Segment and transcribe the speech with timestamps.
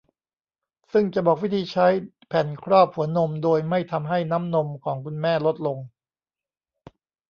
[0.91, 1.87] ซึ่งจะบอกวิธีใช้
[2.27, 5.77] แผ่นครอบหัวนมโดยไม่ทำให้น้ำนมของคุณแม่ลดลง